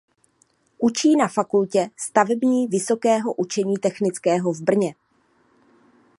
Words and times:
Učí 0.77 1.15
na 1.15 1.27
Fakultě 1.27 1.89
stavební 1.97 2.67
Vysokého 2.67 3.33
učení 3.33 3.77
technického 3.77 4.51
v 4.53 4.61
Brně. 4.61 4.95